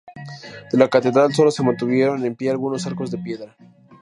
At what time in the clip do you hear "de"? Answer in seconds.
0.71-0.79, 3.11-3.19